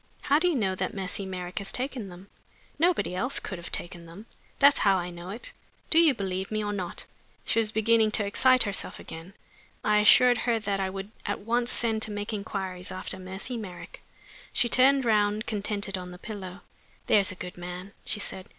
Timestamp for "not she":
6.73-7.59